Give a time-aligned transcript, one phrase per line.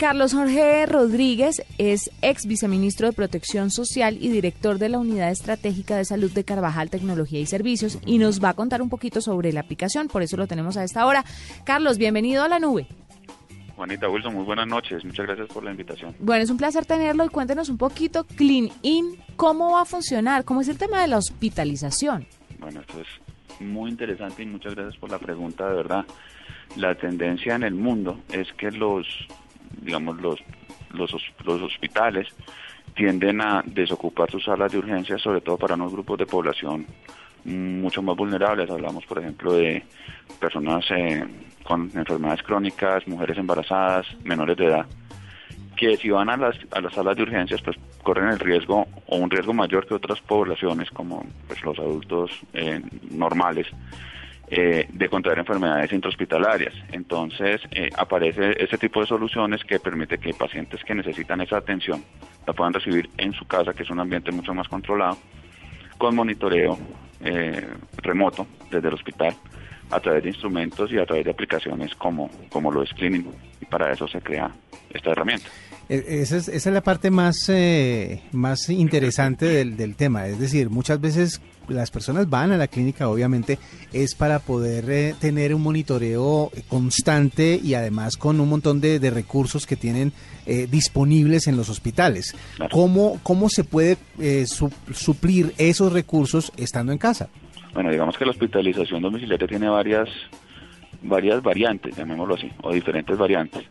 [0.00, 5.96] Carlos Jorge Rodríguez es ex viceministro de Protección Social y director de la Unidad Estratégica
[5.96, 9.52] de Salud de Carvajal Tecnología y Servicios y nos va a contar un poquito sobre
[9.52, 11.24] la aplicación, por eso lo tenemos a esta hora.
[11.64, 12.86] Carlos, bienvenido a la nube.
[13.74, 16.14] Juanita Wilson, muy buenas noches, muchas gracias por la invitación.
[16.20, 20.44] Bueno, es un placer tenerlo y cuéntenos un poquito, Clean In, ¿cómo va a funcionar?
[20.44, 22.24] ¿Cómo es el tema de la hospitalización?
[22.60, 26.04] Bueno, esto es muy interesante y muchas gracias por la pregunta, de verdad.
[26.76, 29.04] La tendencia en el mundo es que los
[29.80, 30.38] digamos, los,
[30.90, 31.14] los,
[31.44, 32.28] los hospitales
[32.94, 36.86] tienden a desocupar sus salas de urgencia, sobre todo para unos grupos de población
[37.44, 38.70] mucho más vulnerables.
[38.70, 39.84] Hablamos, por ejemplo, de
[40.40, 41.24] personas eh,
[41.64, 44.86] con enfermedades crónicas, mujeres embarazadas, menores de edad,
[45.76, 49.16] que si van a las, a las salas de urgencias, pues corren el riesgo o
[49.16, 53.66] un riesgo mayor que otras poblaciones, como pues, los adultos eh, normales,
[54.50, 56.74] eh, de contraer enfermedades intrahospitalarias.
[56.92, 62.02] Entonces, eh, aparece ese tipo de soluciones que permite que pacientes que necesitan esa atención
[62.46, 65.18] la puedan recibir en su casa, que es un ambiente mucho más controlado,
[65.98, 66.78] con monitoreo
[67.20, 67.66] eh,
[67.98, 69.34] remoto desde el hospital,
[69.90, 73.26] a través de instrumentos y a través de aplicaciones como, como lo es Cleaning.
[73.60, 74.50] Y para eso se crea
[74.90, 75.48] esta herramienta.
[75.88, 77.50] E, esa es, esa es la parte más,
[78.32, 80.26] más interesante del, del tema.
[80.26, 83.58] Es decir, muchas veces las personas van a la clínica, obviamente,
[83.92, 89.66] es para poder eh, tener un monitoreo constante y además con un montón de, recursos
[89.66, 90.12] que tienen
[90.46, 92.36] eh, disponibles en los hospitales.
[92.70, 97.28] ¿Cómo, ¿Cómo se puede eh, suplir esos recursos estando en casa?
[97.72, 100.08] Bueno, digamos que la hospitalización domiciliaria tiene varias,
[101.02, 103.64] varias variantes, llamémoslo así, o diferentes variantes.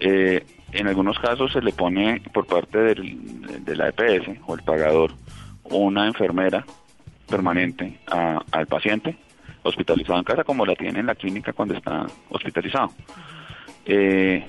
[0.00, 5.12] en algunos casos se le pone por parte del, de la EPS o el pagador
[5.64, 6.64] una enfermera
[7.28, 9.16] permanente al paciente
[9.62, 12.90] hospitalizado en casa como la tiene en la clínica cuando está hospitalizado.
[13.86, 14.46] Eh,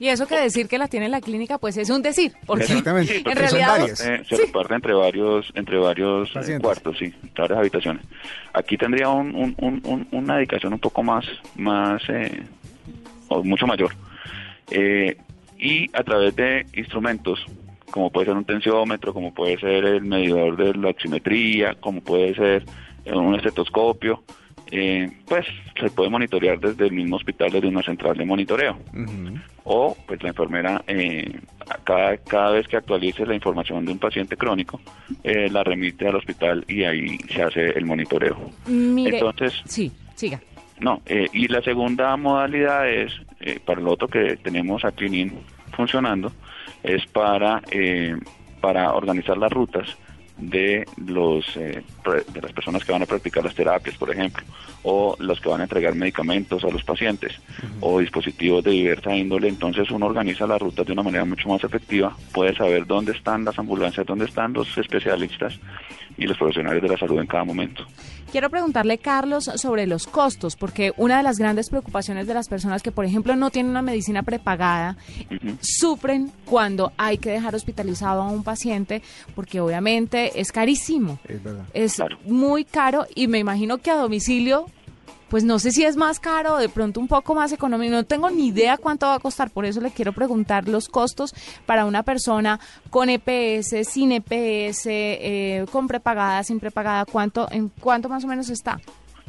[0.00, 2.64] y eso que decir que la tiene en la clínica, pues es un decir, porque
[2.64, 8.04] Exactamente, en realidad eh, se reparte entre varios entre varios eh, cuartos, sí, varias habitaciones.
[8.52, 9.54] Aquí tendría un,
[10.10, 11.24] una dedicación un poco más
[11.54, 12.02] más
[13.28, 13.94] o mucho mayor.
[15.58, 17.46] y a través de instrumentos
[17.90, 22.34] como puede ser un tensiómetro, como puede ser el medidor de la oximetría, como puede
[22.34, 22.64] ser
[23.04, 24.22] eh, un estetoscopio,
[24.70, 25.46] eh, pues
[25.78, 28.78] se puede monitorear desde el mismo hospital, desde una central de monitoreo.
[29.64, 31.40] O pues la enfermera, eh,
[31.84, 34.80] cada, cada vez que actualice la información de un paciente crónico,
[35.22, 38.50] la remite al hospital y ahí se hace el monitoreo.
[38.66, 40.40] Entonces, sí, siga.
[40.80, 43.12] No, y la segunda modalidad es,
[43.66, 45.32] para lo otro que tenemos aquí en
[45.70, 46.32] funcionando,
[46.82, 48.16] es para, eh,
[48.60, 49.96] para organizar las rutas
[50.40, 51.82] de los eh,
[52.32, 54.42] de las personas que van a practicar las terapias, por ejemplo,
[54.82, 57.38] o los que van a entregar medicamentos a los pacientes
[57.80, 61.62] o dispositivos de diversa índole, entonces uno organiza las rutas de una manera mucho más
[61.62, 65.58] efectiva, puede saber dónde están las ambulancias, dónde están los especialistas
[66.16, 67.84] y los profesionales de la salud en cada momento.
[68.30, 72.80] Quiero preguntarle, Carlos, sobre los costos, porque una de las grandes preocupaciones de las personas
[72.80, 74.96] que, por ejemplo, no tienen una medicina prepagada,
[75.60, 79.02] sufren cuando hay que dejar hospitalizado a un paciente,
[79.34, 81.18] porque obviamente es carísimo.
[81.26, 81.64] Es verdad.
[81.74, 84.66] Es muy caro y me imagino que a domicilio
[85.30, 88.04] pues no sé si es más caro o de pronto un poco más económico, no
[88.04, 91.32] tengo ni idea cuánto va a costar, por eso le quiero preguntar los costos
[91.64, 92.58] para una persona
[92.90, 98.50] con EPS, sin EPS, eh, con prepagada, sin prepagada, cuánto, en cuánto más o menos
[98.50, 98.80] está.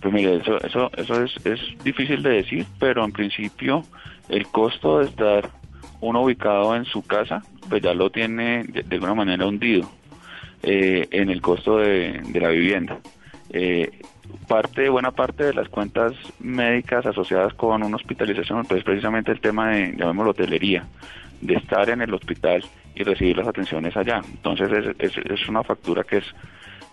[0.01, 3.83] Pues mire, eso, eso, eso es, es difícil de decir, pero en principio
[4.27, 5.51] el costo de estar
[5.99, 9.87] uno ubicado en su casa, pues ya lo tiene de, alguna manera hundido
[10.63, 12.97] eh, en el costo de, de la vivienda.
[13.53, 13.91] Eh,
[14.47, 19.71] parte, buena parte de las cuentas médicas asociadas con una hospitalización, pues precisamente el tema
[19.71, 20.85] de, llamémoslo, hotelería,
[21.41, 22.63] de estar en el hospital
[22.95, 24.21] y recibir las atenciones allá.
[24.25, 26.25] Entonces es, es, una factura que es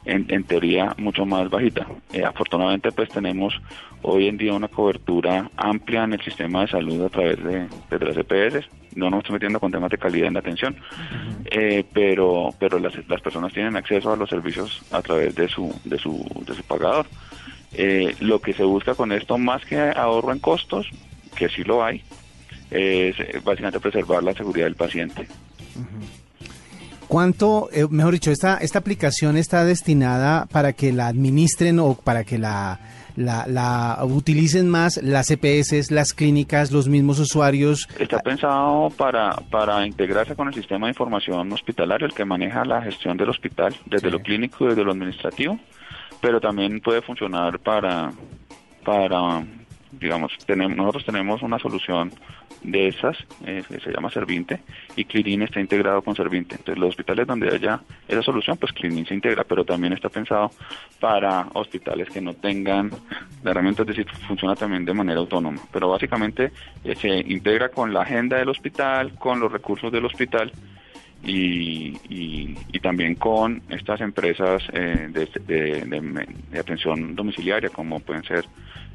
[0.04, 1.86] en, teoría mucho más bajita.
[2.12, 3.54] Eh, afortunadamente pues tenemos
[4.02, 8.04] hoy en día una cobertura amplia en el sistema de salud a través de, de
[8.04, 8.68] las EPS.
[8.98, 10.76] No nos estamos metiendo con temas de calidad en la atención,
[11.44, 15.72] eh, pero pero las, las personas tienen acceso a los servicios a través de su
[15.84, 17.06] de su, de su pagador.
[17.72, 20.88] Eh, lo que se busca con esto, más que ahorro en costos,
[21.36, 22.02] que sí lo hay,
[22.70, 25.28] es eh, básicamente preservar la seguridad del paciente.
[27.06, 32.24] ¿Cuánto, eh, mejor dicho, esta, esta aplicación está destinada para que la administren o para
[32.24, 32.80] que la,
[33.18, 37.88] la, utilicen más las EPS, las clínicas, los mismos usuarios?
[37.98, 42.82] Está pensado para, para integrarse con el sistema de información hospitalario, el que maneja la
[42.82, 45.58] gestión del hospital, desde lo clínico y desde lo administrativo
[46.20, 48.12] pero también puede funcionar para,
[48.84, 49.44] para
[49.92, 52.12] digamos, tenemos, nosotros tenemos una solución
[52.62, 54.60] de esas, eh, que se llama Serviente,
[54.96, 56.56] y Clinin está integrado con Serviente.
[56.56, 60.50] Entonces, los hospitales donde haya esa solución, pues Clinin se integra, pero también está pensado
[61.00, 62.90] para hospitales que no tengan
[63.42, 65.60] la herramienta, es decir, funciona también de manera autónoma.
[65.72, 66.52] Pero básicamente
[66.84, 70.52] eh, se integra con la agenda del hospital, con los recursos del hospital,
[71.24, 75.26] y, y, también con estas empresas eh, de,
[75.84, 78.46] de, atención domiciliaria, como pueden ser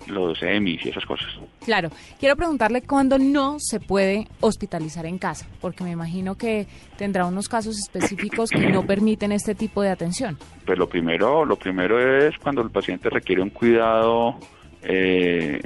[0.07, 1.27] los EMIs y esas cosas.
[1.63, 1.89] Claro,
[2.19, 6.67] quiero preguntarle cuándo no se puede hospitalizar en casa, porque me imagino que
[6.97, 10.37] tendrá unos casos específicos que no permiten este tipo de atención.
[10.65, 14.39] Pues lo primero, lo primero es cuando el paciente requiere un cuidado
[14.81, 15.61] eh,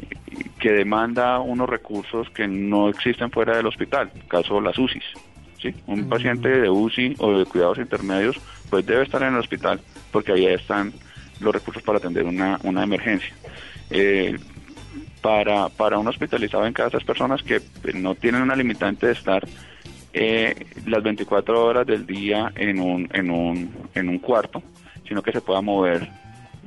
[0.60, 5.06] que demanda unos recursos que no existen fuera del hospital, caso las UCIs.
[5.62, 5.74] ¿Sí?
[5.88, 8.40] Un paciente de UCI o de cuidados intermedios
[8.70, 9.80] pues debe estar en el hospital
[10.12, 10.94] porque ahí están
[11.40, 13.34] los recursos para atender una, una emergencia.
[13.90, 14.38] Eh,
[15.22, 17.62] para, para un hospitalizado en casa, esas personas que
[17.94, 19.46] no tienen una limitante de estar
[20.14, 20.56] eh,
[20.86, 24.62] las 24 horas del día en un, en, un, en un cuarto,
[25.08, 26.08] sino que se pueda mover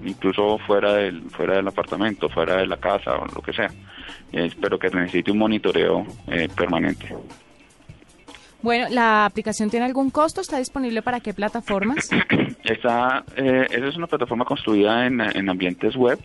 [0.04, 3.70] incluso fuera del, fuera del apartamento, fuera de la casa o lo que sea,
[4.32, 6.06] eh, pero que necesite un monitoreo
[6.56, 7.14] permanente.
[8.62, 10.40] Bueno, ¿la aplicación tiene algún costo?
[10.40, 12.10] ¿Está disponible para qué plataformas?
[12.64, 16.18] Está, eh, esa es una plataforma construida en, en ambientes web,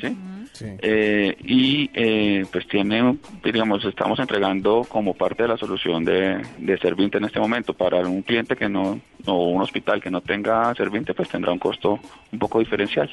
[0.00, 0.16] ¿sí?
[0.62, 6.78] Eh, y eh, pues tiene, digamos, estamos entregando como parte de la solución de, de
[6.78, 7.74] Serviente en este momento.
[7.74, 11.58] Para un cliente que no, o un hospital que no tenga Serviente, pues tendrá un
[11.58, 12.00] costo
[12.32, 13.10] un poco diferencial.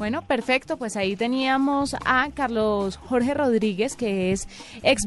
[0.00, 0.78] Bueno, perfecto.
[0.78, 4.48] Pues ahí teníamos a Carlos Jorge Rodríguez, que es
[4.82, 5.02] ex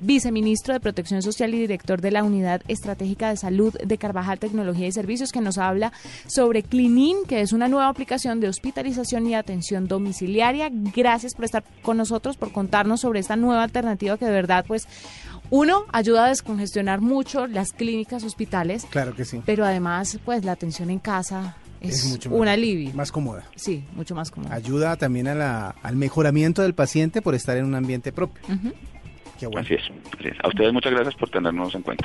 [0.00, 4.86] viceministro de Protección Social y director de la Unidad Estratégica de Salud de Carvajal Tecnología
[4.86, 5.94] y Servicios, que nos habla
[6.26, 10.68] sobre Clinin, que es una nueva aplicación de hospitalización y atención domiciliaria.
[10.70, 14.86] Gracias por estar con nosotros, por contarnos sobre esta nueva alternativa que de verdad, pues,
[15.48, 18.86] uno, ayuda a descongestionar mucho las clínicas, hospitales.
[18.90, 19.40] Claro que sí.
[19.46, 21.56] Pero además, pues, la atención en casa
[21.88, 22.92] es, mucho un alivio.
[22.94, 23.44] Más cómoda.
[23.54, 24.54] Sí, mucho más cómoda.
[24.54, 28.42] Ayuda también a la, al mejoramiento del paciente por estar en un ambiente propio.
[29.38, 29.60] Qué bueno.
[29.60, 29.82] así es.
[30.42, 32.02] A ustedes muchas gracias por tenernos en cuenta.